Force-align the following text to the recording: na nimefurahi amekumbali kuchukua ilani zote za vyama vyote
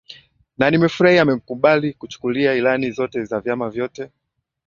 na 0.57 0.69
nimefurahi 0.71 1.19
amekumbali 1.19 1.93
kuchukua 1.93 2.33
ilani 2.53 2.91
zote 2.91 3.25
za 3.25 3.39
vyama 3.39 3.69
vyote 3.69 4.09